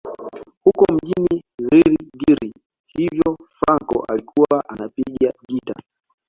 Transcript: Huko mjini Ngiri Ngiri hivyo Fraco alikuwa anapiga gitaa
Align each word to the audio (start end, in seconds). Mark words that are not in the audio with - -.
Huko 0.63 0.85
mjini 0.93 1.43
Ngiri 1.63 1.97
Ngiri 2.15 2.53
hivyo 2.87 3.37
Fraco 3.59 4.05
alikuwa 4.09 4.69
anapiga 4.69 5.33
gitaa 5.49 5.81